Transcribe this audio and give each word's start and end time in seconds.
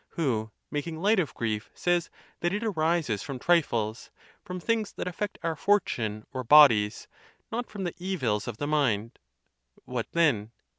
who, 0.17 0.51
making 0.71 0.99
light 0.99 1.19
of 1.19 1.31
grief, 1.35 1.69
says 1.75 2.09
that 2.39 2.51
it 2.51 2.63
arises 2.63 3.21
from 3.21 3.37
trifles, 3.37 4.09
from 4.43 4.59
things 4.59 4.91
that 4.93 5.05
affect 5.07 5.37
our 5.43 5.55
fortune 5.55 6.25
or 6.33 6.43
bodies, 6.43 7.07
not 7.51 7.69
from 7.69 7.83
the 7.83 7.93
evils 7.99 8.47
of 8.47 8.57
the 8.57 8.65
mind. 8.65 9.19
What, 9.85 10.07
then? 10.13 10.53